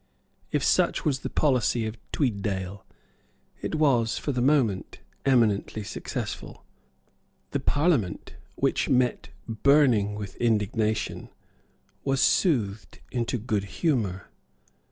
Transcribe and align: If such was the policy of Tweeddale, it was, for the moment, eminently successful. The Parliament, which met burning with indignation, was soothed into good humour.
If 0.51 0.63
such 0.63 1.05
was 1.05 1.19
the 1.19 1.29
policy 1.29 1.85
of 1.85 1.95
Tweeddale, 2.11 2.83
it 3.61 3.75
was, 3.75 4.17
for 4.17 4.31
the 4.31 4.41
moment, 4.41 4.97
eminently 5.27 5.83
successful. 5.83 6.65
The 7.51 7.59
Parliament, 7.59 8.33
which 8.55 8.89
met 8.89 9.29
burning 9.47 10.15
with 10.15 10.35
indignation, 10.37 11.29
was 12.03 12.19
soothed 12.19 12.97
into 13.11 13.37
good 13.37 13.65
humour. 13.65 14.27